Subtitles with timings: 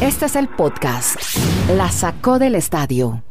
[0.00, 1.16] Este es el podcast.
[1.76, 3.22] La sacó del estadio.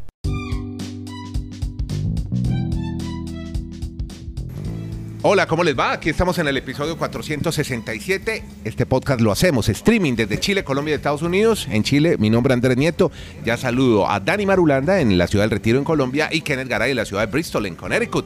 [5.22, 5.92] Hola, ¿cómo les va?
[5.92, 8.44] Aquí estamos en el episodio 467.
[8.64, 11.68] Este podcast lo hacemos streaming desde Chile, Colombia y Estados Unidos.
[11.70, 13.12] En Chile, mi nombre es Andrés Nieto.
[13.44, 16.92] Ya saludo a Dani Marulanda en la ciudad del Retiro en Colombia y Kenneth Garay
[16.92, 18.26] en la ciudad de Bristol en Connecticut.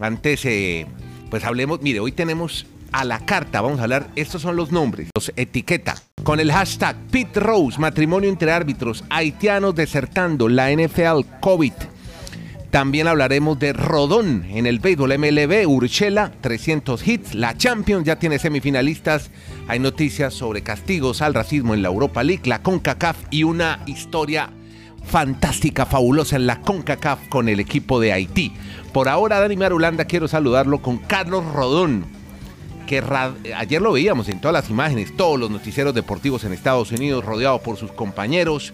[0.00, 0.86] Antes, eh,
[1.30, 5.08] pues hablemos, mire, hoy tenemos a la carta, vamos a hablar, estos son los nombres,
[5.14, 11.72] los etiqueta, con el hashtag Pete Rose, matrimonio entre árbitros, haitianos desertando, la NFL, COVID.
[12.70, 18.38] También hablaremos de Rodón en el béisbol MLB, Urchela, 300 hits, la Champions ya tiene
[18.38, 19.30] semifinalistas,
[19.68, 24.50] hay noticias sobre castigos al racismo en la Europa League, la CONCACAF y una historia
[25.04, 28.52] fantástica, fabulosa en la CONCACAF con el equipo de Haití.
[28.92, 32.06] Por ahora, Dani Marulanda, quiero saludarlo con Carlos Rodón,
[32.86, 33.02] que
[33.56, 37.60] ayer lo veíamos en todas las imágenes, todos los noticieros deportivos en Estados Unidos, rodeado
[37.60, 38.72] por sus compañeros,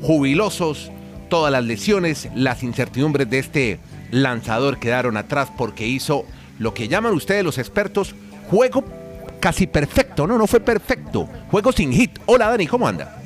[0.00, 0.90] jubilosos,
[1.28, 6.24] todas las lesiones, las incertidumbres de este lanzador quedaron atrás porque hizo
[6.58, 8.14] lo que llaman ustedes los expertos
[8.50, 8.84] juego
[9.40, 12.18] casi perfecto, no, no fue perfecto, juego sin hit.
[12.26, 13.17] Hola Dani, ¿cómo anda?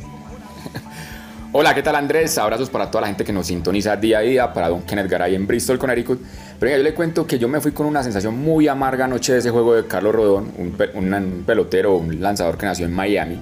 [1.55, 2.39] Hola, ¿qué tal Andrés?
[2.39, 5.34] Abrazos para toda la gente que nos sintoniza día a día, para don Kenneth Garay
[5.34, 6.19] en Bristol, Connecticut.
[6.58, 9.41] Pero yo le cuento que yo me fui con una sensación muy amarga anoche de
[9.41, 13.39] ese juego de Carlos Rodón, un, pelotero, un lanzador que nació en Miami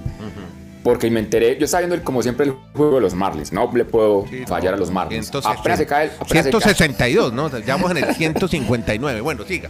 [0.83, 3.85] porque me enteré, yo estaba viendo como siempre el juego de los Marlins, no le
[3.85, 5.27] puedo fallar a los Marlins.
[5.27, 7.55] Entonces, apenas se cae, 162, ¿no?
[7.59, 9.21] Ya vamos en el 159.
[9.21, 9.69] Bueno, siga.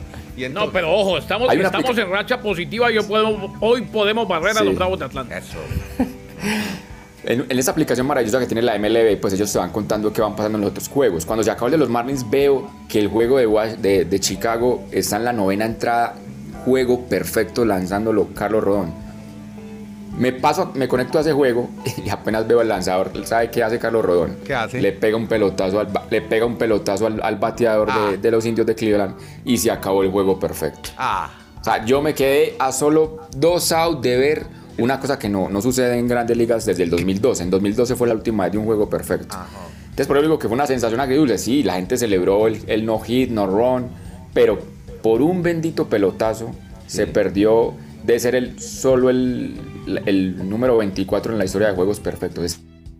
[0.51, 2.89] no, pero ojo, estamos, estamos en racha positiva.
[2.91, 5.37] Yo puedo, hoy podemos barrer a los Bravos de Atlanta.
[5.37, 5.57] Eso.
[7.23, 10.21] En, en, esta aplicación maravillosa que tiene la MLB, pues ellos te van contando qué
[10.21, 11.25] van pasando en los otros juegos.
[11.25, 14.83] Cuando se acaba el de los Marlins, veo que el juego de, de, de Chicago
[14.91, 16.15] está en la novena entrada,
[16.65, 19.11] juego perfecto lanzándolo Carlos Rodón.
[20.17, 21.69] Me paso, me conecto a ese juego
[22.05, 23.11] y apenas veo al lanzador.
[23.25, 24.37] ¿Sabe qué hace Carlos Rodón?
[24.45, 24.81] ¿Qué hace?
[24.81, 28.11] Le pega un pelotazo al, le pega un pelotazo al, bateador ah.
[28.19, 30.89] de, los indios de Cleveland y se acabó el juego perfecto.
[30.97, 31.29] Ah.
[31.59, 34.45] O sea, yo me quedé a solo dos outs de ver
[34.77, 37.43] una cosa que no, no sucede en grandes ligas desde el 2012.
[37.43, 39.35] En 2012 fue la última vez de un juego perfecto.
[39.83, 41.37] Entonces, por eso digo que fue una sensación agridulce.
[41.37, 43.89] Sí, la gente celebró el, no hit, no run,
[44.33, 44.59] pero
[45.01, 46.51] por un bendito pelotazo
[46.87, 47.73] se perdió
[48.03, 49.59] de ser el, solo el,
[50.05, 52.43] el número 24 en la historia de juegos perfectos.
[52.43, 52.59] Es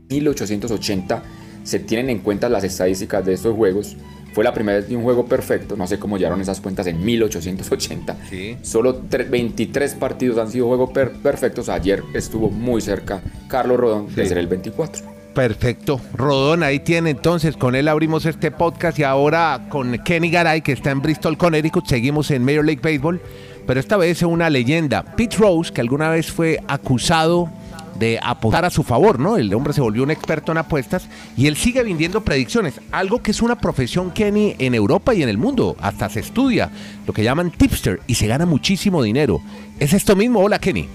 [0.09, 1.23] 1880.
[1.63, 3.95] Se tienen en cuenta las estadísticas de estos juegos.
[4.33, 5.75] Fue la primera vez de un juego perfecto.
[5.75, 8.17] No sé cómo llegaron esas cuentas en 1880.
[8.61, 11.69] Solo 23 partidos han sido juegos perfectos.
[11.69, 15.03] Ayer estuvo muy cerca Carlos Rodón de ser el 24.
[15.33, 16.01] Perfecto.
[16.13, 20.73] Rodón, ahí tiene entonces, con él abrimos este podcast y ahora con Kenny Garay, que
[20.73, 23.21] está en Bristol, Connecticut, seguimos en Major League Baseball
[23.65, 25.03] pero esta vez es una leyenda.
[25.03, 27.49] Pete Rose, que alguna vez fue acusado
[27.95, 29.37] de apostar a su favor, ¿no?
[29.37, 31.07] El hombre se volvió un experto en apuestas
[31.37, 35.29] y él sigue vendiendo predicciones, algo que es una profesión, Kenny, en Europa y en
[35.29, 35.75] el mundo.
[35.79, 36.69] Hasta se estudia
[37.05, 39.41] lo que llaman tipster y se gana muchísimo dinero.
[39.79, 40.39] ¿Es esto mismo?
[40.39, 40.87] Hola, Kenny.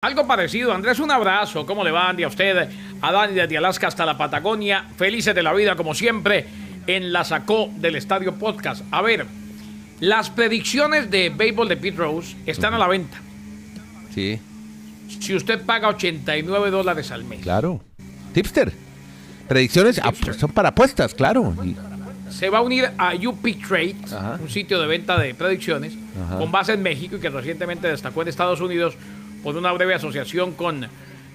[0.00, 0.72] Algo parecido.
[0.72, 1.66] Andrés, un abrazo.
[1.66, 2.70] ¿Cómo le va, Andy, a usted?
[3.02, 4.86] A Dani desde Alaska hasta la Patagonia.
[4.96, 6.46] Felices de la vida, como siempre
[6.86, 8.82] en la sacó del Estadio Podcast.
[8.90, 9.26] A ver,
[10.00, 13.18] las predicciones de béisbol de Pete Rose están a la venta.
[14.14, 14.38] Sí.
[15.20, 17.40] Si usted paga 89 dólares al mes.
[17.40, 17.80] Claro.
[18.32, 18.72] Tipster.
[19.48, 20.00] Predicciones
[20.38, 21.54] son para apuestas, claro.
[22.30, 23.96] Se va a unir a UP Trade,
[24.42, 25.94] un sitio de venta de predicciones,
[26.36, 28.94] con base en México y que recientemente destacó en Estados Unidos
[29.42, 30.86] por una breve asociación con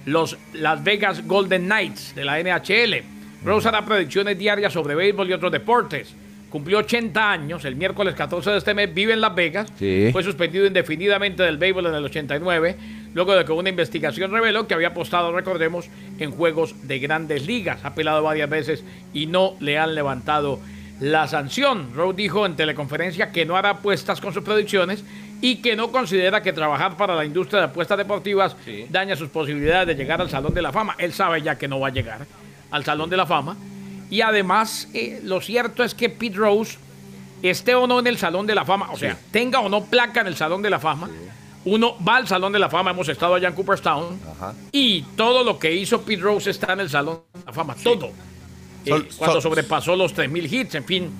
[0.06, 3.02] los Las Vegas Golden Knights de la NHL.
[3.44, 6.14] Rose hará predicciones diarias sobre béisbol y otros deportes.
[6.54, 9.72] Cumplió 80 años, el miércoles 14 de este mes vive en Las Vegas.
[10.12, 12.76] Fue suspendido indefinidamente del béisbol en el 89,
[13.12, 17.84] luego de que una investigación reveló que había apostado, recordemos, en juegos de grandes ligas.
[17.84, 20.60] Ha apelado varias veces y no le han levantado
[21.00, 21.92] la sanción.
[21.92, 25.02] Rose dijo en teleconferencia que no hará apuestas con sus predicciones
[25.40, 28.56] y que no considera que trabajar para la industria de apuestas deportivas
[28.90, 30.94] daña sus posibilidades de llegar al Salón de la Fama.
[31.00, 32.24] Él sabe ya que no va a llegar
[32.70, 33.56] al Salón de la Fama.
[34.10, 36.78] Y además, eh, lo cierto es que Pete Rose,
[37.42, 40.20] esté o no en el Salón de la Fama, o sea, tenga o no placa
[40.20, 41.10] en el Salón de la Fama,
[41.64, 44.18] uno va al Salón de la Fama, hemos estado allá en Cooperstown,
[44.72, 48.10] y todo lo que hizo Pete Rose está en el Salón de la Fama, todo.
[48.84, 51.10] Eh, cuando sobrepasó los 3.000 hits, en fin.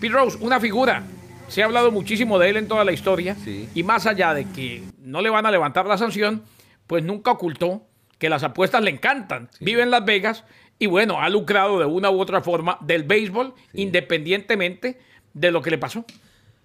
[0.00, 1.02] Pete Rose, una figura.
[1.48, 3.36] Se ha hablado muchísimo de él en toda la historia,
[3.74, 6.42] y más allá de que no le van a levantar la sanción,
[6.86, 7.82] pues nunca ocultó
[8.18, 9.48] que las apuestas le encantan.
[9.60, 10.44] Vive en Las Vegas
[10.78, 14.98] y bueno, ha lucrado de una u otra forma del béisbol, independientemente
[15.32, 16.04] de lo que le pasó.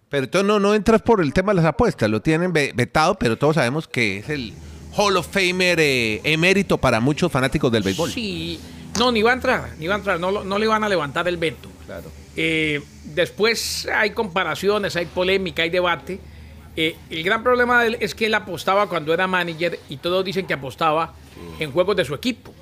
[0.10, 3.38] Pero tú no, no entras por el tema de las apuestas, lo tienen vetado, pero
[3.38, 4.54] todos sabemos que es el
[4.98, 8.12] Hall of Famer eh, emérito para muchos fanáticos del béisbol.
[8.12, 8.60] Sí,
[9.00, 11.28] no, ni va a entrar, ni va a entrar, no, no le van a levantar
[11.30, 11.70] el veto.
[11.86, 12.12] Claro.
[12.36, 16.20] Eh, después hay comparaciones, hay polémica, hay debate.
[16.76, 20.24] Eh, el gran problema de él es que él apostaba cuando era manager y todos
[20.24, 21.14] dicen que apostaba
[21.60, 22.54] en juegos de su equipo.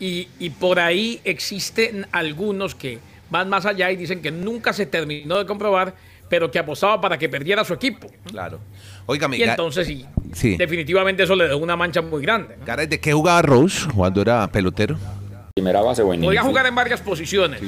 [0.00, 2.98] Y, y por ahí existen algunos que
[3.30, 5.94] van más allá y dicen que nunca se terminó de comprobar,
[6.28, 8.08] pero que apostaba para que perdiera su equipo.
[8.30, 8.60] Claro.
[9.06, 10.04] Óigame, Y entonces sí,
[10.34, 10.56] Sí.
[10.56, 12.56] definitivamente eso le dejó una mancha muy grande.
[12.64, 12.76] ¿no?
[12.76, 14.96] ¿de qué jugaba Rose cuando era pelotero?
[15.54, 17.60] Primera base o en Podía jugar en varias posiciones.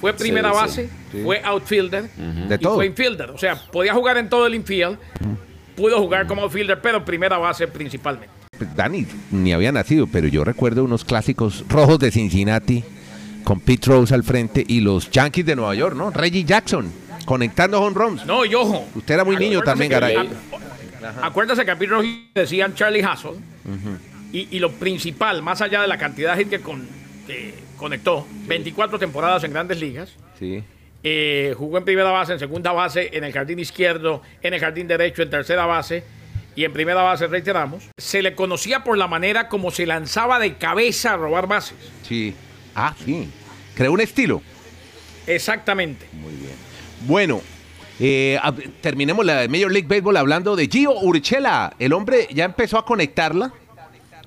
[0.00, 0.60] Fue primera Sí, sí.
[0.62, 2.04] base, fue outfielder
[2.48, 2.74] De y todo.
[2.76, 3.30] fue infielder.
[3.30, 4.96] O sea, podía jugar en todo el infield,
[5.74, 8.41] pudo jugar como outfielder, pero primera base principalmente.
[8.64, 12.84] Pues, Dani ni había nacido, pero yo recuerdo unos clásicos rojos de Cincinnati
[13.44, 16.10] con Pete Rose al frente y los Yankees de Nueva York, ¿no?
[16.10, 16.90] Reggie Jackson
[17.24, 18.24] conectando home runs.
[18.26, 18.86] No, y ojo.
[18.94, 20.28] Usted era muy niño también, Garay.
[21.22, 23.32] Acuérdese que a Pete Rose decían Charlie Hassel.
[24.32, 26.88] y, y lo principal, más allá de la cantidad de gente que, con-
[27.26, 30.14] que conectó, 24 temporadas en grandes ligas.
[30.38, 30.62] Sí.
[31.04, 34.86] Eh, jugó en primera base, en segunda base, en el jardín izquierdo, en el jardín
[34.86, 36.04] derecho, en tercera base
[36.54, 37.84] y en primera base, reiteramos.
[37.98, 41.76] Se le conocía por la manera como se lanzaba de cabeza a robar bases.
[42.06, 42.34] Sí.
[42.74, 43.28] Ah, sí.
[43.74, 44.42] Creó un estilo.
[45.26, 46.06] Exactamente.
[47.06, 47.40] Bueno,
[47.98, 48.38] eh,
[48.80, 51.74] terminemos la Major League Baseball hablando de Gio Urchela.
[51.78, 53.52] El hombre ya empezó a conectarla.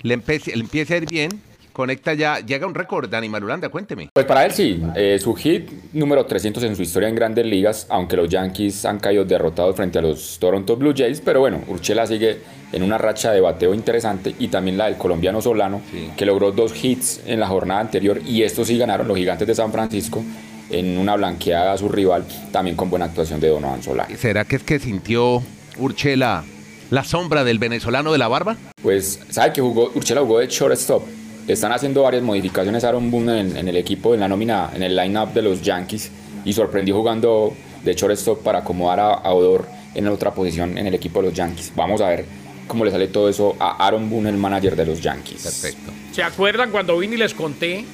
[0.02, 1.42] Le empieza a ir bien.
[1.76, 2.40] Conecta ya.
[2.40, 4.08] Llega un récord, Dani Marulanda, cuénteme.
[4.14, 7.86] Pues para él sí, eh, su hit número 300 en su historia en grandes ligas,
[7.90, 12.08] aunque los Yankees han caído derrotados frente a los Toronto Blue Jays, pero bueno, Urchela
[12.08, 12.40] sigue
[12.72, 15.82] en una racha de bateo interesante y también la del colombiano Solano,
[16.16, 19.54] que logró dos hits en la jornada anterior y estos sí ganaron los gigantes de
[19.54, 20.24] San Francisco
[20.70, 22.24] en una blanqueada a su rival,
[22.54, 24.16] también con buena actuación de Donovan Solano.
[24.18, 25.44] ¿Será que es que sintió
[25.78, 26.46] Urchela
[26.90, 28.56] la sombra del venezolano de la barba?
[28.82, 31.04] Pues, ¿sabe que jugó, Urchela jugó de shortstop?
[31.48, 34.82] Están haciendo varias modificaciones a Aaron Boone en, en el equipo, en la nómina, en
[34.84, 36.12] el line-up de los Yankees
[36.44, 37.54] y sorprendió jugando
[37.84, 41.36] de shortstop para acomodar a, a Odor en otra posición en el equipo de los
[41.38, 41.72] Yankees.
[41.76, 42.26] Vamos a ver
[42.68, 45.44] cómo le sale todo eso a Aaron Boone, el manager de los Yankees.
[45.44, 45.92] Perfecto.
[46.12, 47.86] ¿Se acuerdan cuando vine y les conté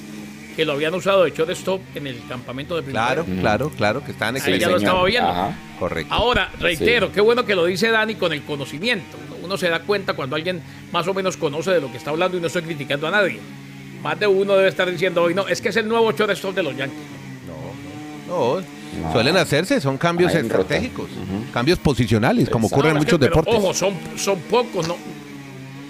[0.56, 3.24] que lo habían usado de shortstop en el campamento de primavera?
[3.24, 4.65] Claro, claro, claro, que estaban Ahí excelentes.
[4.68, 5.30] ya lo estaba viendo.
[5.30, 5.56] Ajá.
[5.77, 6.13] Correcto.
[6.13, 9.18] Ahora, reitero, qué bueno que lo dice Dani con el conocimiento.
[9.44, 10.62] Uno, se da cuenta cuando alguien
[10.92, 13.40] más o menos conoce de lo que está hablando y no estoy criticando a nadie.
[14.02, 16.64] Más de uno debe estar diciendo hoy, no, es que es el nuevo shortstop de
[16.64, 16.98] los Yankees.
[18.28, 18.62] No,
[19.12, 21.10] suelen hacerse, son cambios estratégicos,
[21.54, 23.56] cambios posicionales, como ocurre en muchos pero, deportes.
[23.56, 24.96] Ojo, son, son pocos, ¿no?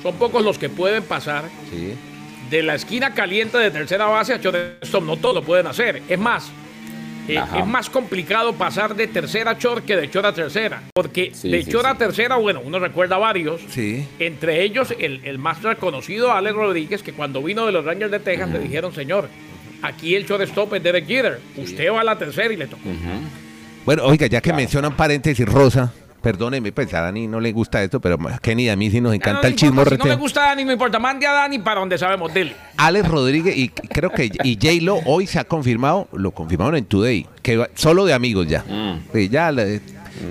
[0.01, 1.93] Son pocos los que pueden pasar Sí.
[2.49, 5.03] de la esquina caliente de tercera base a shortstop.
[5.03, 6.01] No todos lo pueden hacer.
[6.09, 6.49] Es más,
[7.37, 10.83] eh, es más complicado pasar de tercera a short que de short a tercera.
[10.93, 11.97] Porque Sí, de sí, short a sí.
[11.99, 13.61] tercera, bueno, uno recuerda varios.
[13.69, 14.07] Sí.
[14.19, 18.19] Entre ellos, el, el más reconocido, Alex Rodríguez, que cuando vino de los Rangers de
[18.19, 19.29] Texas le dijeron, señor,
[19.81, 21.39] aquí el shortstop es Derek Jeter.
[21.57, 22.83] Usted va a la tercera y le tocó.
[23.85, 25.91] Bueno, oiga, ya que mencionan paréntesis, Rosa,
[26.21, 29.01] perdóneme, pues a Dani no le gusta esto, pero a Kenny y a mí sí
[29.01, 30.17] nos encanta no el importa, Si no chismorreteo.
[30.17, 30.99] gusta a Dani, no importa.
[30.99, 32.55] Mande a Dani para donde sabemos, dele.
[32.77, 37.25] Alex Rodríguez y creo que y J-Lo hoy se ha confirmado, lo confirmaron en Today,
[37.41, 38.63] que va- solo de amigos ya.
[39.13, 39.81] Sí, ya le-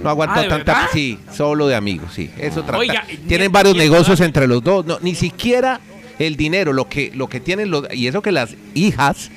[0.03, 0.73] no aguantó Ah, ¿de tanta.
[0.75, 0.89] verdad?
[0.93, 2.31] Sí, solo de amigos, sí.
[2.39, 2.79] Eso trata.
[2.79, 4.87] Oiga, tienen varios negocios entre los dos.
[4.87, 5.81] No, ni siquiera
[6.19, 7.87] el dinero, lo que, lo que tienen los.
[7.93, 9.31] Y eso que las hijas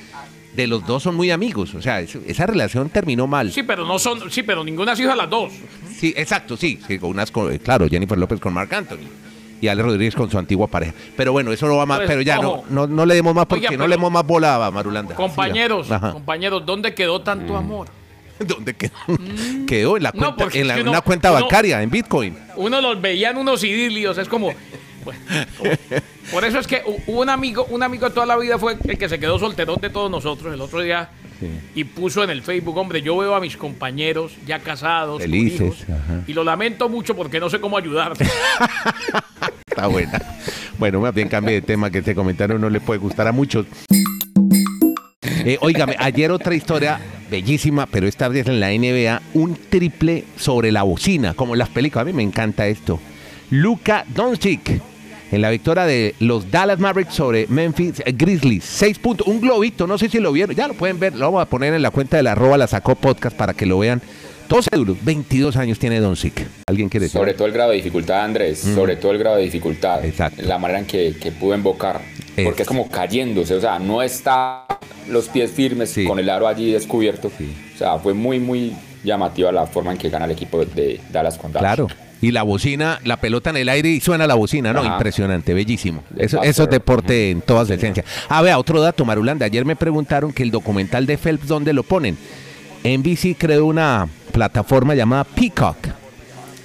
[0.56, 1.74] de los dos son muy amigos.
[1.76, 3.52] O sea, esa relación terminó mal.
[3.52, 5.52] Sí, pero no son, sí, pero ninguna ha sido a las dos.
[5.98, 6.80] Sí, exacto, sí.
[7.02, 9.08] unas con- eh, claro, Jennifer López con Marc Anthony.
[9.62, 10.94] Y Ale Rodríguez con su antigua pareja.
[11.16, 12.00] Pero bueno, eso no va más.
[12.00, 14.26] Pues, pero ya no, no, no le demos más porque Oiga, no le demos más
[14.28, 15.16] bola a Marulanda.
[15.16, 17.88] Compañeros, compañeros, ¿dónde quedó tanto amor?
[18.46, 18.92] ¿Dónde quedó?
[19.68, 22.38] Quedó en la cuenta, en la- uno- una cuenta uno- bancaria, en Bitcoin.
[22.58, 24.52] Uno los veía en unos idilios, es como,
[25.04, 25.20] bueno,
[26.32, 29.10] por eso es que un amigo, un amigo de toda la vida fue el que
[29.10, 31.10] se quedó solterón de todos nosotros el otro día
[31.76, 35.86] y puso en el Facebook, hombre, yo veo a mis compañeros ya casados, Felices, hijos,
[36.28, 38.14] y lo lamento mucho porque no sé cómo ayudar.
[39.68, 40.22] Está buena.
[40.78, 43.66] Bueno, más bien cambie de tema que este comentario no le puede gustar a muchos.
[45.46, 50.72] Eh, óigame, ayer otra historia bellísima, pero esta vez en la NBA, un triple sobre
[50.72, 52.04] la bocina, como en las películas.
[52.04, 53.00] A mí me encanta esto.
[53.50, 54.82] Luka Doncic
[55.34, 58.64] en la victoria de los Dallas Mavericks sobre Memphis Grizzlies.
[58.64, 61.42] Seis puntos, un globito, no sé si lo vieron, ya lo pueden ver, lo vamos
[61.42, 64.02] a poner en la cuenta de la arroba, la sacó podcast para que lo vean.
[64.48, 66.46] Todos seguros, 22 años tiene Doncic.
[66.68, 67.18] ¿Alguien quiere decir?
[67.20, 70.06] Sobre todo el grado de dificultad, Andrés, sobre todo el grado de dificultad.
[70.06, 70.44] Exacto.
[70.44, 72.02] La manera en que, que pudo invocar.
[72.38, 74.66] Es- Porque es como cayéndose, o sea, no está
[75.10, 76.06] los pies firmes Sí.
[76.06, 77.32] con el aro allí descubierto.
[77.36, 77.52] Sí.
[77.74, 78.74] O sea, fue muy, muy
[79.04, 81.76] llamativa la forma en que gana el equipo de Dallas con Dallas.
[81.76, 81.88] Claro.
[82.24, 84.80] Y la bocina, la pelota en el aire y suena la bocina, ¿no?
[84.80, 84.94] Ajá.
[84.94, 86.06] Impresionante, bellísimo.
[86.18, 88.06] Eso, eso es deporte en toda su esencia.
[88.30, 89.46] Ah, vea, otro dato, Marulanda.
[89.46, 92.18] Ayer me preguntaron que el documental de Phelps, ¿dónde lo ponen?
[92.86, 95.76] NBC creó una plataforma llamada Peacock,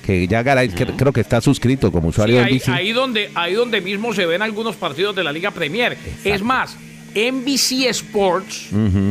[0.07, 2.69] que ya Garay que- creo que está suscrito como Sí, usuario de ahí, NBC.
[2.71, 5.99] ahí donde, ahí donde mismo se ven algunos partidos de la Liga Premier.
[6.25, 6.77] Es más,
[7.15, 8.69] NBC Sports,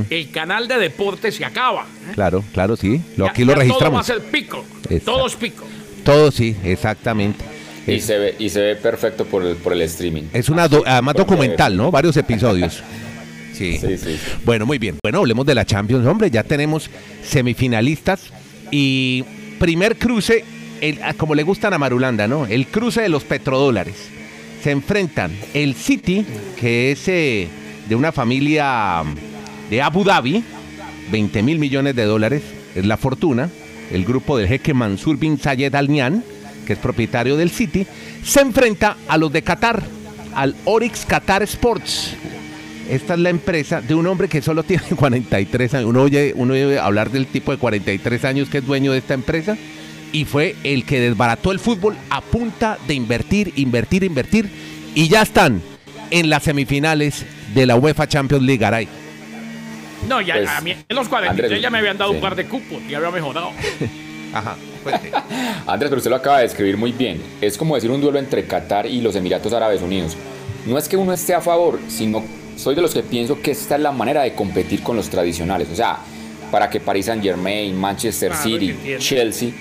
[0.10, 1.86] el canal de deportes se acaba.
[2.14, 3.02] Claro, claro, sí.
[3.18, 4.06] Lo, Ya- aquí lo ya registramos.
[4.06, 4.64] Todo va a ser pico.
[4.84, 5.12] Exacto.
[5.12, 5.66] Todo es pico.
[6.08, 7.44] Todo sí, exactamente.
[7.86, 10.24] Y Es, se ve, y se ve perfecto por el, por el streaming.
[10.34, 11.92] es una do- además documental, ¿no?
[11.92, 12.82] Varios episodios.
[13.54, 13.80] Sí.
[13.80, 14.16] Sí, sí.
[14.46, 15.00] Bueno, muy bien.
[15.02, 16.30] Bueno, hablemos de la Champions, hombre.
[16.30, 16.92] Ya tenemos
[17.24, 18.22] semifinalistas
[18.70, 19.24] y
[19.58, 20.46] primer cruce,
[20.80, 22.46] el- ah, como le gustan a Marulanda, ¿no?
[22.46, 23.96] El cruce de los petrodólares.
[24.64, 26.24] Se enfrentan el City,
[26.60, 27.48] que es eh,
[27.90, 30.44] de una familia mm, de Abu Dhabi,
[31.12, 32.44] 20 mil millones de dólares,
[32.76, 33.50] es la fortuna.
[33.92, 36.24] El grupo del jeque Mansur bin Zayed Al Nahyan,
[36.66, 37.86] que es propietario del City,
[38.24, 39.82] se enfrenta a los de Qatar,
[40.36, 42.16] al Orix Qatar Sports.
[42.90, 45.90] Esta es la empresa de un hombre que solo tiene 43 años.
[45.90, 49.14] Uno oye, uno oye hablar del tipo de 43 años que es dueño de esta
[49.14, 49.58] empresa
[50.12, 54.50] y fue el que desbarató el fútbol a punta de invertir, invertir, invertir
[54.96, 55.62] y ya están
[56.12, 58.88] en las semifinales de la UEFA Champions League, Garay.
[60.08, 62.36] No, ya Pues, a mí en los 43 Andrés, ya me habían dado un par
[62.36, 63.52] de cupos, ya había mejorado.
[64.34, 64.56] Ajá.
[65.68, 67.22] Andrés, pero usted lo acaba de describir muy bien.
[67.42, 70.16] Es como decir un duelo entre Qatar y los Emiratos Árabes Unidos.
[70.66, 72.24] No es que uno esté a favor, sino
[72.56, 75.70] soy de los que pienso que esta es la manera de competir con los tradicionales.
[75.72, 75.98] O sea,
[76.52, 78.76] para que Paris Saint Germain, Manchester Claro, City.
[79.00, 79.52] Chelsea,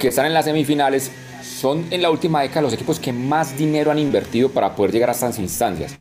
[0.00, 1.10] que están en las semifinales,
[1.42, 5.08] son en la última década los equipos que más dinero han invertido para poder llegar
[5.10, 5.98] a estas instancias,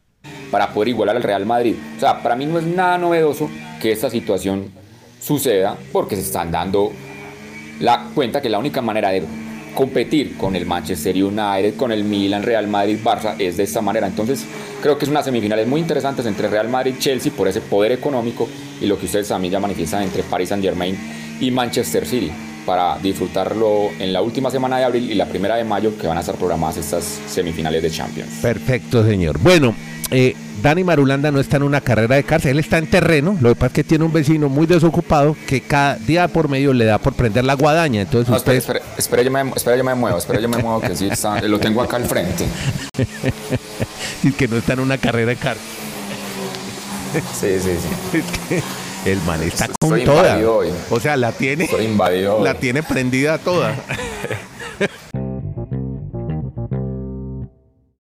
[0.51, 1.75] para poder igualar al Real Madrid.
[1.97, 3.49] O sea, para mí no es nada novedoso
[3.85, 4.71] que esta situación
[5.21, 6.91] suceda porque se están dando
[7.79, 9.21] la cuenta que la única manera de
[9.75, 14.07] competir con el Manchester United, con el Milan, Real Madrid, Barça es de esta manera.
[14.07, 14.43] Entonces,
[14.81, 17.91] creo que es unas semifinales muy interesantes entre Real Madrid y Chelsea por ese poder
[17.91, 18.49] económico
[18.81, 20.97] y lo que ustedes también ya manifiestan entre Paris Saint Germain
[21.39, 22.31] y Manchester City
[22.65, 26.17] para disfrutarlo en la última semana de abril y la primera de mayo que van
[26.17, 28.31] a estar programadas estas semifinales de Champions.
[28.41, 29.37] Perfecto, señor.
[29.37, 29.75] Bueno,
[30.11, 33.37] eh, Dani Marulanda no está en una carrera de cárcel, él está en terreno.
[33.41, 36.73] Lo que pasa es que tiene un vecino muy desocupado que cada día por medio
[36.73, 38.01] le da por prender la guadaña.
[38.01, 40.57] Entonces No, usted espera, espera, espera, yo me, espera, yo me muevo, espera, yo me
[40.57, 42.45] muevo, que sí, está- lo tengo acá al frente.
[44.23, 45.63] dice que no está en una carrera de cárcel.
[47.39, 47.71] Sí, sí,
[48.11, 48.17] sí.
[48.55, 50.35] Es que el man está con Estoy toda.
[50.49, 50.69] hoy.
[50.89, 52.43] O sea, la tiene, Estoy invadido.
[52.43, 53.75] la tiene prendida toda.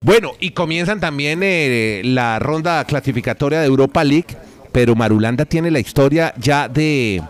[0.03, 4.35] Bueno, y comienzan también eh, la ronda clasificatoria de Europa League,
[4.71, 7.21] pero Marulanda tiene la historia ya de,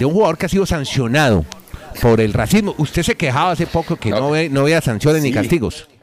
[0.00, 1.44] de un jugador que ha sido sancionado
[2.02, 2.74] por el racismo.
[2.76, 4.30] Usted se quejaba hace poco que no, No.
[4.32, 5.34] ve, no veía sanciones ni Sí.
[5.34, 5.88] castigos.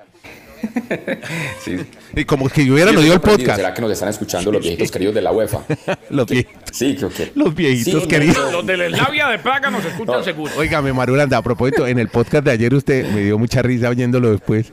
[1.64, 1.76] Sí.
[2.16, 3.58] Y como que yo hubiera estoy dio el podcast.
[3.58, 5.60] ¿Será que nos están escuchando los viejitos queridos de la UEFA?
[6.10, 7.32] Los, vie- Sí, creo que.
[7.36, 8.38] los viejitos Sí, queridos.
[8.38, 10.24] no, Los de la Eslavia de Praga nos escuchan No.
[10.24, 10.52] seguro.
[10.58, 14.32] Óigame, Marulanda, a propósito, en el podcast de ayer usted me dio mucha risa oyéndolo
[14.32, 14.72] después.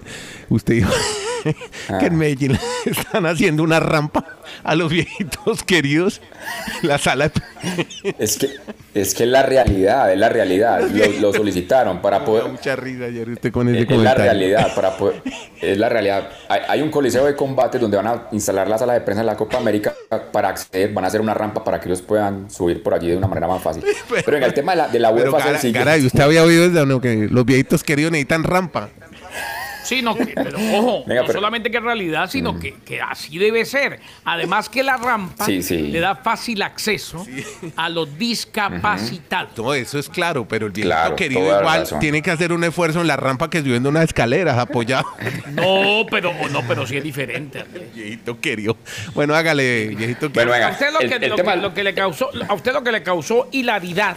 [0.49, 0.93] Usted dijo
[2.01, 2.59] que en Medellín le
[2.91, 4.25] están haciendo una rampa
[4.65, 6.21] a los viejitos queridos
[6.83, 7.29] la sala.
[7.29, 7.83] de-
[8.19, 8.49] Es que,
[8.95, 10.81] es que la realidad, es la realidad.
[10.91, 12.45] Lo, lo solicitaron para poder.
[12.49, 15.23] mucha risa ayer usted con ese Es la realidad, para poder,
[15.61, 16.29] es la realidad.
[16.49, 19.27] Hay, hay un coliseo de combate donde van a instalar la sala de prensa de
[19.27, 19.95] la Copa América
[20.33, 23.17] para acceder, van a hacer una rampa para que ellos puedan subir por allí de
[23.17, 23.85] una manera más fácil.
[24.25, 26.85] Pero en el tema de la, de la UEFA es cara- caray, usted había oído
[26.87, 27.01] ¿no?
[27.01, 28.89] que los viejitos queridos necesitan rampa.
[29.85, 33.01] Sí, no, que- pero ojo, Venga, no pero- solamente que es realidad, sino que, que
[33.01, 34.01] así debe ser.
[34.25, 35.79] Además que la rampa Sí, sí.
[35.89, 37.27] le da fácil acceso
[37.77, 39.55] a los discapacitados.
[39.55, 43.01] Todo eso es claro, pero el viejito Claro, querido igual tiene que hacer un esfuerzo
[43.01, 45.05] en la rampa que subiendo unas escaleras apoyado.
[45.53, 47.61] No, pero no, pero sí es diferente.
[47.61, 47.95] Andrés.
[47.95, 48.77] viejito querido.
[49.15, 50.33] Bueno, hágale, viejito querido.
[50.35, 50.69] Bueno, venga.
[50.69, 52.73] A usted lo el- que, el lo tema- que- lo que le causó, a usted
[52.73, 54.17] lo que le causó hilaridad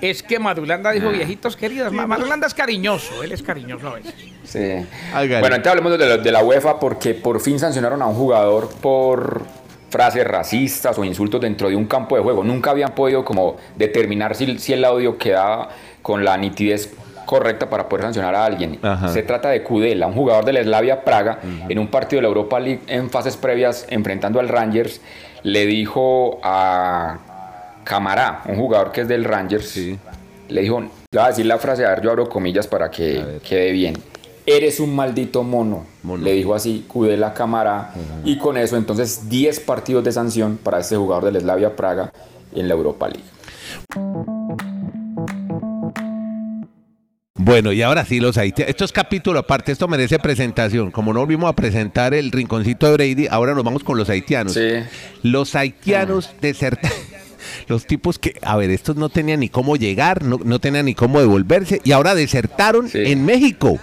[0.00, 0.92] es que Madulanda Ah.
[0.92, 1.92] dijo viejitos queridos.
[1.92, 4.14] Ma- Madulanda es cariñoso, él es cariñoso a veces.
[4.48, 4.86] Sí.
[5.12, 5.40] Hágale.
[5.40, 8.70] Bueno, entonces hablemos de la, de la UEFA porque por fin sancionaron a un jugador
[8.80, 9.42] por
[9.90, 12.44] frases racistas o insultos dentro de un campo de juego.
[12.44, 15.68] Nunca habían podido como determinar si, si el audio quedaba
[16.02, 16.94] con la nitidez
[17.26, 18.78] correcta para poder sancionar a alguien.
[18.82, 19.08] Ajá.
[19.08, 22.28] Se trata de Kudela, un jugador de la Slavia Praga, en un partido de la
[22.28, 25.02] Europa League en fases previas enfrentando al Rangers,
[25.42, 27.18] le dijo a
[27.84, 29.76] Camará, un jugador que es del Rangers,
[30.48, 33.40] le dijo, le voy a decir la frase, a ver, yo abro comillas para que
[33.46, 33.94] quede bien.
[34.50, 35.84] Eres un maldito mono,
[36.22, 37.92] le dijo así Kudela Camará,
[38.24, 42.12] y con eso entonces 10 partidos de sanción para este jugador del Slavia Praga
[42.54, 43.24] en la Europa League.
[47.34, 48.70] Bueno, y ahora sí, los haitianos.
[48.70, 50.90] Esto es capítulo aparte, esto merece presentación.
[50.92, 54.54] Como no volvimos a presentar el rinconcito de Brady, ahora nos vamos con los haitianos.
[54.54, 54.68] Sí.
[55.22, 56.96] Los haitianos desertaron.
[57.68, 60.94] Los tipos que, a ver, estos no tenían ni cómo llegar, no, no tenían ni
[60.94, 62.98] cómo devolverse, y ahora desertaron Sí.
[63.04, 63.78] en México.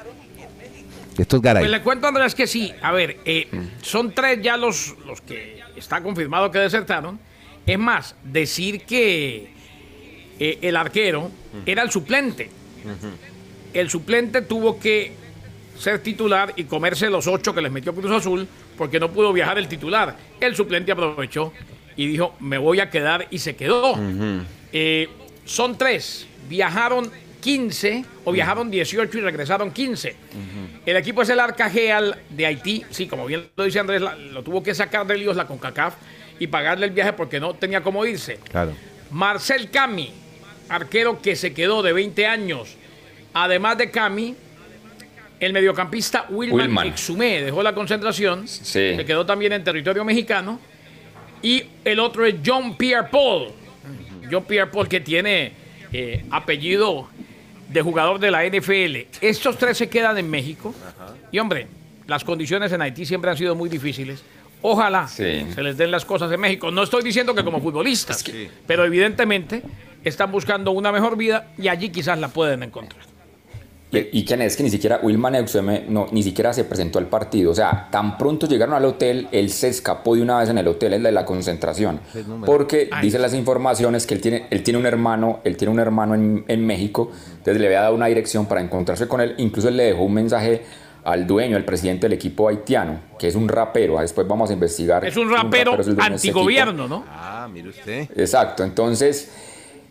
[1.17, 1.63] Estos garay.
[1.63, 2.74] Pues le cuento, Andrés, que sí.
[2.81, 3.48] A ver, eh,
[3.81, 7.19] son tres ya los, los que está confirmado que desertaron.
[7.65, 9.50] Es más, decir que
[10.39, 11.31] eh, el arquero
[11.65, 12.50] era el suplente.
[13.74, 15.13] El suplente tuvo que
[15.77, 19.57] ser titular y comerse los ocho que les metió Cruz Azul porque no pudo viajar
[19.57, 20.15] el titular.
[20.39, 21.51] El suplente aprovechó
[21.95, 23.95] y dijo, me voy a quedar y se quedó.
[24.72, 25.10] Eh,
[25.45, 26.27] son tres.
[26.48, 27.10] Viajaron
[27.49, 30.15] 15 o viajaron 18 y regresaron 15.
[30.83, 32.83] El equipo es el Arcajeal de Haití.
[32.89, 35.93] Sí, como bien lo dice Andrés, la- lo tuvo que sacar de líos la CONCACAF
[36.39, 38.39] y pagarle el viaje porque no tenía cómo irse.
[38.49, 38.73] Claro.
[39.11, 40.09] Marcel Cami,
[40.69, 42.77] arquero que se quedó de 20 años.
[43.33, 44.33] Además de Cami,
[45.39, 46.87] el mediocampista Wilman, Wilman.
[46.87, 48.47] Exumé dejó la concentración.
[48.47, 48.95] Sí.
[48.95, 50.59] Se quedó también en territorio mexicano.
[51.43, 53.49] Y el otro es John Pierre Paul.
[54.31, 55.51] John Pierre Paul que tiene
[55.93, 57.07] eh, apellido
[57.69, 59.07] de jugador de la NFL.
[59.22, 60.74] Estos tres se quedan en México.
[61.31, 61.67] Y hombre,
[62.07, 64.24] las condiciones en Haití siempre han sido muy difíciles.
[64.62, 65.45] Ojalá Sí.
[65.53, 66.72] se les den las cosas en México.
[66.72, 68.24] No estoy diciendo que como futbolistas,
[68.65, 69.62] pero evidentemente
[70.03, 73.03] están buscando una mejor vida y allí quizás la pueden encontrar.
[74.11, 77.51] Y, quién es que ni siquiera Wilman Euxeme no, ni siquiera se presentó al partido.
[77.51, 80.67] O sea, tan pronto llegaron al hotel, él se escapó de una vez en el
[80.67, 81.99] hotel, el de la concentración.
[82.45, 83.03] Porque Ay.
[83.03, 86.45] dicen las informaciones que él tiene, él tiene un hermano, él tiene un hermano en,
[86.47, 89.35] en México, entonces le había dado una dirección para encontrarse con él.
[89.37, 90.63] Incluso él le dejó un mensaje
[91.05, 93.99] al dueño, al presidente del equipo haitiano, que es un rapero.
[93.99, 95.05] Después vamos a investigar.
[95.05, 97.05] Es un rapero es antigobierno, ¿no?
[97.07, 98.09] Ah, mire usted.
[98.15, 99.31] Exacto, entonces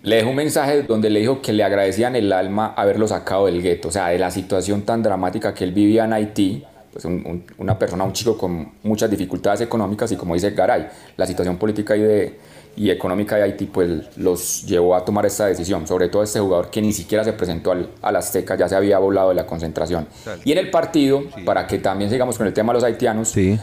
[0.04, 3.61] le dejó un mensaje donde le dijo que le agradecían el alma haberlo sacado del
[3.61, 7.25] gueto, o sea, de la situación tan dramática que él vivía en Haití, pues un-
[7.26, 11.57] un- una persona, un chico con muchas dificultades económicas y como dice Garay, la situación
[11.57, 12.38] política y, de,
[12.76, 16.70] y económica de Haití pues los llevó a tomar esta decisión, sobre todo este jugador
[16.70, 20.07] que ni siquiera se presentó al, al Azteca, ya se había volado de la concentración.
[20.44, 23.59] Y en el partido, para que también sigamos con el tema de los haitianos, Sí.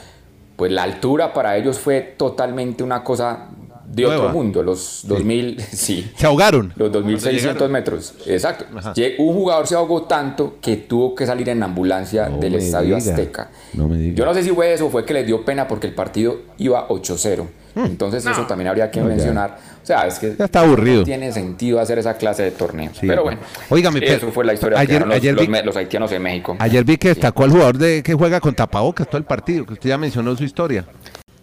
[0.58, 3.48] pues la altura para ellos fue totalmente una cosa
[3.92, 4.22] de Nueva.
[4.26, 6.74] otro mundo, los 2000, sí, Se ahogaron.
[6.76, 7.72] los 2600 llegaron.
[7.72, 8.66] metros, exacto.
[8.78, 8.94] Ajá.
[9.20, 13.12] Un jugador se ahogó tanto que tuvo que salir en ambulancia No del Estadio diga.
[13.12, 13.50] Azteca.
[13.74, 14.16] No me diga.
[14.16, 16.38] Yo no sé si fue eso o fue que les dio pena porque el partido
[16.58, 17.46] iba 8-0.
[17.76, 18.32] Entonces No.
[18.32, 19.08] eso también habría que Hmm.
[19.08, 19.58] Mencionar.
[19.82, 21.00] O sea, es que Ya está aburrido.
[21.00, 22.98] no tiene sentido hacer esa clase de torneos.
[23.00, 23.40] Sí, Pero bueno.
[23.70, 26.22] Óigame, eso pero fue la historia ayer- los, ayer los vi- me- los haitianos en
[26.22, 26.56] México.
[26.60, 29.74] Ayer vi que destacó al jugador de que juega con tapabocas todo el partido, que
[29.74, 30.86] usted ya mencionó su historia.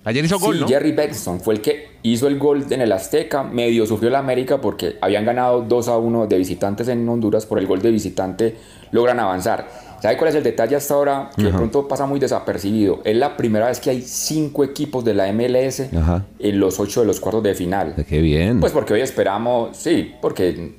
[0.08, 0.68] Ayer hizo gol, Sí, ¿no?
[0.68, 4.58] Jerry Beckson fue el que hizo el gol en el Azteca, medio sufrió la América
[4.58, 8.56] porque habían ganado 2 a 1 de visitantes en Honduras, por el gol de visitante
[8.90, 9.68] logran avanzar.
[10.00, 11.28] ¿Sabe cuál es el detalle hasta ahora?
[11.36, 13.02] Que de pronto pasa muy desapercibido.
[13.04, 16.24] Es la primera vez que hay cinco equipos de la MLS Ajá.
[16.38, 17.94] en los ocho de los cuartos de final.
[18.08, 18.60] Qué bien.
[18.60, 20.72] Pues porque hoy esperamos, sí, porque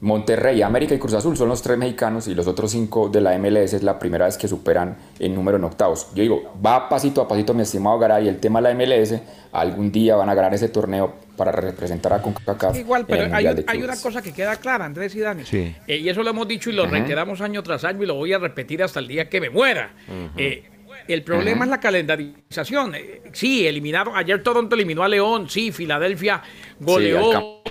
[0.00, 3.36] Monterrey, América y Cruz Azul son los tres mexicanos y los otros cinco de la
[3.36, 6.08] MLS es la primera vez que superan el número en octavos.
[6.14, 9.90] Yo digo, va pasito a pasito, mi estimado Garay, el tema de la MLS, algún
[9.90, 12.76] día van a ganar ese torneo para representar a CONCACAF.
[12.76, 15.44] Igual, pero hay, una cosa que queda clara, Andrés y Dani.
[15.44, 15.74] Sí.
[15.86, 18.32] Eh, y eso lo hemos dicho y lo reiteramos año tras año y lo voy
[18.32, 19.94] a repetir hasta el día que me muera.
[20.36, 20.64] Eh,
[21.08, 22.94] el problema es la calendarización.
[22.94, 24.16] Eh, sí, eliminaron.
[24.16, 25.48] Ayer Toronto eliminó a León.
[25.48, 26.42] Sí, Filadelfia
[26.78, 27.62] goleó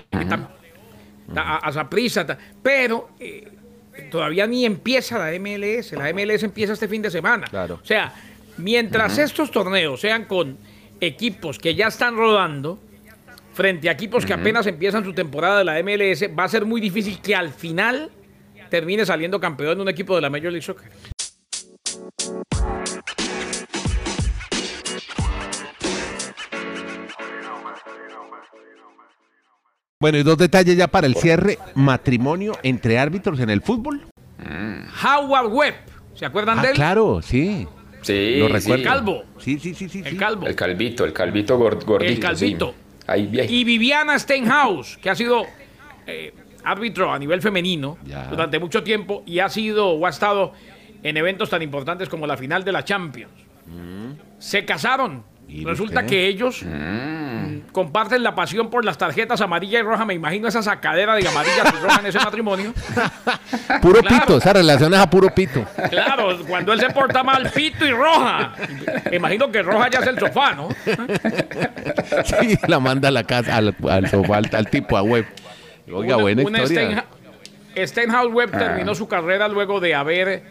[1.35, 3.47] a, a Saprissa, ta- pero eh,
[4.11, 5.93] todavía ni empieza la MLS.
[5.93, 7.47] La MLS empieza este fin de semana.
[7.47, 7.79] Claro.
[7.81, 8.13] O sea,
[8.57, 10.57] mientras estos torneos sean con
[10.99, 12.79] equipos que ya están rodando,
[13.53, 16.79] frente a equipos que apenas empiezan su temporada de la MLS, va a ser muy
[16.79, 18.11] difícil que al final
[18.69, 20.89] termine saliendo campeón un equipo de la Major League Soccer.
[30.07, 31.57] Bueno, y dos detalles ya para el cierre.
[31.75, 34.05] Matrimonio entre árbitros en el fútbol.
[35.03, 35.73] Howard Webb,
[36.15, 36.75] ¿se acuerdan de Ah, él?
[36.77, 37.67] claro, sí.
[38.03, 38.53] Sí, Lo sí.
[38.53, 38.83] recuerdo.
[38.85, 39.23] Calvo.
[39.37, 40.01] Sí, sí, sí, sí.
[40.05, 40.47] El calvo.
[40.47, 42.09] El calvito, el calvito gord- gordito.
[42.13, 42.69] El calvito.
[42.69, 43.03] sí.
[43.05, 43.47] Ahí bien.
[43.49, 45.43] Y Viviana Stenhouse, que ha sido
[46.05, 48.27] eh, árbitro a nivel femenino Ya.
[48.29, 50.53] durante mucho tiempo y ha sido o ha estado
[51.03, 53.33] en eventos tan importantes como la final de la Champions.
[54.39, 55.23] Se casaron.
[55.49, 56.10] Resulta usted.
[56.10, 60.03] que ellos mm, comparten la pasión por las tarjetas amarilla y roja.
[60.05, 62.73] Me imagino esa sacadera de amarillas y rojas en ese matrimonio.
[63.81, 64.25] Puro Claro.
[64.25, 65.65] pito, esa relación es a puro pito.
[65.89, 68.53] Claro, cuando él se porta mal, pito y roja.
[69.10, 70.69] Me imagino que roja ya es el sofá, ¿no?
[72.25, 75.25] Sí, la manda a la casa, al, al sofá, al, al tipo, a web.
[75.91, 77.05] Oiga, Una- buena una historia.
[77.86, 80.43] Stenhouse Webb terminó su carrera luego de haber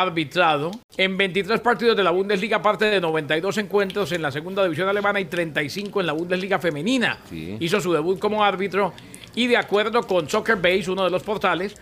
[0.00, 4.88] arbitrado en 23 partidos de la Bundesliga, aparte de 92 encuentros en la segunda división
[4.88, 7.18] alemana y 35 en la Bundesliga femenina.
[7.30, 8.92] Hizo su debut como árbitro
[9.34, 11.76] y de acuerdo con Soccer Base, uno de los portales,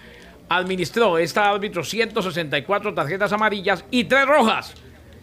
[0.48, 4.74] administró esta árbitro 164 tarjetas amarillas y 3 rojas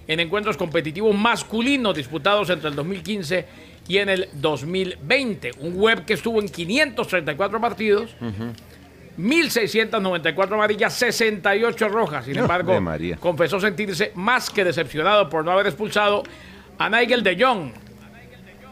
[0.07, 3.45] en encuentros competitivos masculinos disputados entre el 2015
[3.87, 5.51] y en el 2020.
[5.59, 8.15] Un web que estuvo en 534 partidos.
[9.17, 12.25] 1.694 amarillas, 68 rojas.
[12.25, 12.73] Sin embargo,
[13.19, 16.23] confesó sentirse más que decepcionado por no haber expulsado
[16.77, 17.71] a Nigel de Jong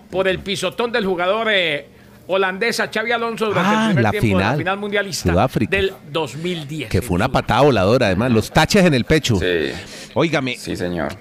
[0.10, 1.86] por el pisotón del jugador eh,
[2.28, 4.58] holandesa Xavi Alonso durante el Ah, primer la tiempo de la final.
[4.58, 5.76] final mundialista Sudáfrica.
[5.78, 6.90] del 2010.
[6.90, 9.38] Que fue una patada voladora, además, los taches en el pecho.
[9.38, 9.72] Sí,
[10.14, 11.14] Óigame, sí, señor.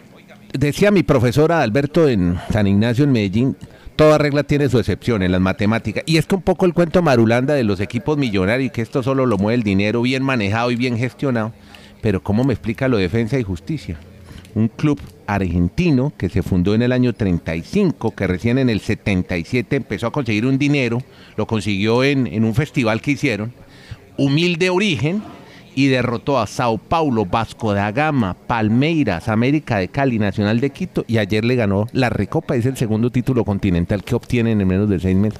[0.52, 3.56] decía mi profesora Alberto en San Ignacio en Medellín,
[4.00, 6.04] toda regla tiene su excepción en las matemáticas.
[6.06, 9.26] Y es que un poco el cuento marulanda de los equipos millonarios que esto solo
[9.26, 11.52] lo mueve el dinero bien manejado y bien gestionado.
[12.00, 13.98] Pero ¿cómo me explica lo de defensa y justicia?
[14.54, 19.76] Un club argentino que se fundó en el año 35, que recién en el 77
[19.76, 21.02] empezó a conseguir un dinero,
[21.36, 23.52] lo consiguió en, en un festival que hicieron,
[24.16, 25.22] humilde origen,
[25.74, 31.04] y derrotó a Sao Paulo, Vasco da Gama, Palmeiras, América de Cali, Nacional de Quito
[31.06, 34.88] y ayer le ganó la Recopa, es el segundo título continental que obtienen en menos
[34.88, 35.38] de seis meses.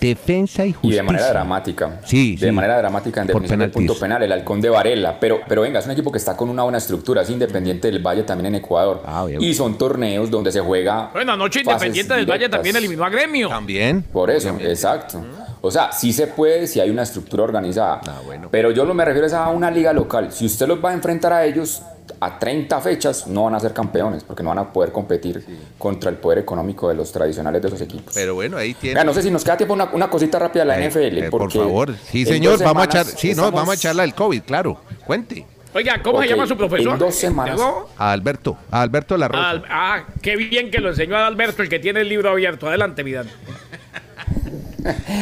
[0.00, 1.02] Defensa y Y justicia.
[1.02, 2.00] de manera dramática.
[2.06, 2.52] Sí, De sí.
[2.52, 5.20] manera dramática en definición del punto penal, el halcón de Varela.
[5.20, 7.98] Pero, pero venga, es un equipo que está con una buena estructura, es independiente del
[8.02, 9.02] Valle también en Ecuador.
[9.04, 9.42] Ah, bien.
[9.42, 11.10] y son torneos donde se juega.
[11.12, 12.58] Bueno, anoche Independiente del Valle directas.
[12.58, 13.50] también eliminó a Gremio.
[13.50, 14.02] También.
[14.10, 15.22] Por eso, exacto.
[15.62, 18.00] O sea, sí se puede si hay una estructura organizada.
[18.06, 18.48] Ah, bueno.
[18.50, 20.32] Pero yo lo me refiero es a una liga local.
[20.32, 21.82] Si usted los va a enfrentar a ellos
[22.18, 25.44] a 30 fechas, no van a ser campeones porque no van a poder competir
[25.78, 28.14] contra el poder económico de los tradicionales de esos equipos.
[28.14, 29.02] Pero bueno, ahí tiene.
[29.04, 31.18] No sé si nos queda tiempo una, una cosita rápida de la Eh, NFL.
[31.26, 31.94] eh, por favor.
[32.10, 33.06] Sí, señor, vamos a echar.
[33.06, 34.80] Sí, no, estamos- vamos a echarla del COVID, claro.
[35.06, 35.46] Cuente.
[35.72, 36.94] Oiga, ¿cómo se llama su profesor?
[36.94, 37.56] en dos semanas.
[37.56, 37.88] ¿Llegó?
[37.96, 39.50] A Alberto, a Alberto La Rosa.
[39.50, 42.66] Al- ah, qué bien que lo enseñó a Alberto, el que tiene el libro abierto.
[42.66, 43.30] Adelante, Vidal.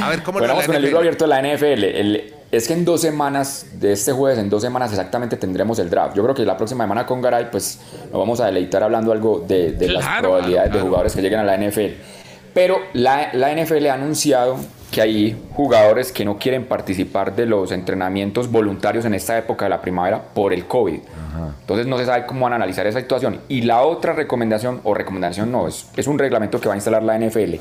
[0.02, 1.84] A ver, ¿cómo Bueno, lo vamos con el libro abierto de la NFL.
[1.84, 5.90] El- es que en dos semanas, de este jueves, en dos semanas exactamente tendremos el
[5.90, 6.16] draft.
[6.16, 7.78] Yo creo que la próxima semana con Garay, pues
[8.10, 11.20] nos vamos a deleitar hablando algo de, de las Claro, probabilidades claro, de jugadores que
[11.22, 11.92] lleguen a la NFL.
[12.54, 14.56] Pero la, la NFL ha anunciado
[14.90, 19.68] que hay jugadores que no quieren participar de los entrenamientos voluntarios en esta época de
[19.68, 21.00] la primavera por el COVID.
[21.60, 23.40] Entonces no se sabe cómo van a analizar esa situación.
[23.48, 27.02] Y la otra recomendación, o recomendación no, es, es un reglamento que va a instalar
[27.02, 27.56] la NFL.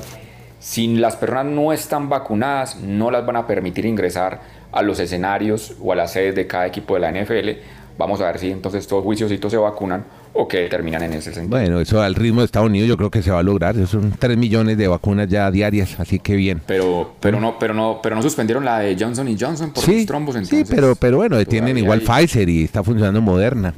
[0.60, 4.40] Si las personas no están vacunadas, no las van a permitir ingresar
[4.72, 7.60] a los escenarios o a las sedes de cada equipo de la NFL.
[7.96, 11.48] Vamos a ver si entonces todos juiciositos se vacunan o que terminan en ese sentido.
[11.58, 13.74] Bueno, eso al ritmo de Estados Unidos yo creo que se va a lograr.
[13.88, 16.60] Son 3 millones de vacunas ya diarias, así que bien.
[16.66, 20.06] Pero, pero, no, pero, no, pero no suspendieron la de Johnson y Johnson por los
[20.06, 20.34] trombos.
[20.36, 23.74] sí, Entonces, pero, pero bueno, tienen igual hay- Pfizer y está funcionando Moderna.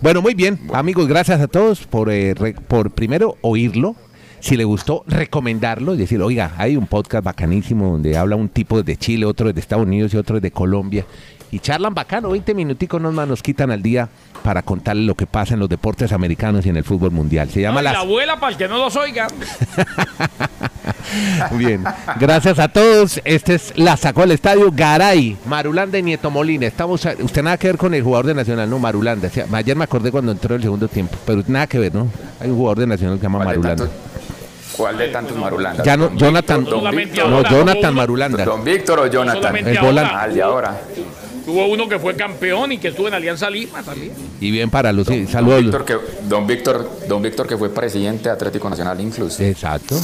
[0.00, 3.94] Bueno, muy bien, amigos, gracias a todos por, eh, re- por primero oírlo.
[4.40, 8.82] Si le gustó, recomendarlo y decir, oiga, hay un podcast bacanísimo donde habla un tipo
[8.82, 11.04] de Chile, otro de Estados Unidos y otro de Colombia.
[11.50, 14.08] Y charlan bacano, 20 minuticos nomás nos quitan al día
[14.42, 17.48] para contarle lo que pasa en los deportes americanos y en el fútbol mundial.
[17.50, 17.92] Se llama Ay, las...
[17.94, 19.28] La abuela, para el que no los oiga.
[21.52, 21.84] Bien,
[22.18, 23.20] gracias a todos.
[23.24, 26.66] Este es la sacó al estadio Garay, Marulanda y Nieto Molina.
[26.66, 29.28] Estamos, a- usted nada que ver con el jugador de Nacional, no Marulanda.
[29.28, 32.08] O sea, ayer me acordé cuando entró el segundo tiempo, pero nada que ver, ¿no?
[32.40, 33.94] Hay un jugador de Nacional que se llama ¿Cuál de Marulanda.
[34.76, 35.84] Cuál de tantos Marulandas?
[35.84, 37.28] Ya no, Jonathan, Don Solamente Víctor.
[37.30, 38.44] no, ahora, Jonathan Marulanda.
[38.44, 39.42] Don Víctor o Jonathan.
[39.42, 40.12] solamente El volante.
[40.14, 40.80] Ah, el de ahora.
[41.44, 44.12] Tuvo uno que fue campeón y que estuvo en Alianza Lima también.
[44.40, 45.62] Y bien para los sí, Don saludos.
[45.62, 45.96] Víctor, que,
[46.28, 49.40] don, Víctor, don Víctor que fue presidente de Atlético Nacional incluso.
[49.44, 49.96] Exacto.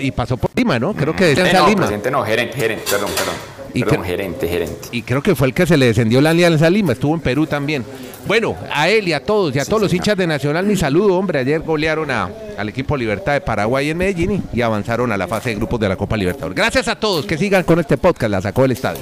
[0.00, 0.94] Y pasó por Lima, ¿no?
[0.94, 1.76] Creo que de Eh, Alianza no, Lima.
[1.82, 3.34] presidente no, gerente, gerente, perdón, perdón.
[3.74, 4.88] Y perdón, gerente, gerente.
[4.90, 7.46] Y creo que fue el que se le descendió la Alianza Lima, estuvo en Perú
[7.46, 7.84] también.
[8.26, 11.14] Bueno, a él y a todos, y a todos los hinchas de Nacional, mi saludo,
[11.14, 11.38] hombre.
[11.38, 12.28] Ayer golearon a,
[12.58, 15.80] al equipo Libertad de Paraguay en Medellín y, y avanzaron a la fase de grupos
[15.80, 16.56] de la Copa Libertadores.
[16.56, 19.00] Gracias a todos, que sigan con este podcast, la sacó del estadio.